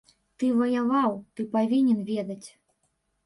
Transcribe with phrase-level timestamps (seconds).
[0.43, 2.47] Ты ваяваў, ты павінен ведаць.